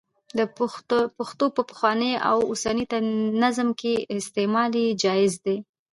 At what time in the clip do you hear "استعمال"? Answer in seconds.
4.17-4.71